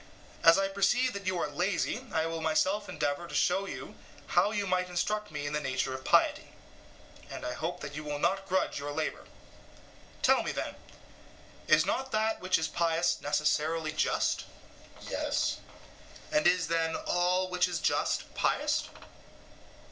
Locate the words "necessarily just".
13.21-14.39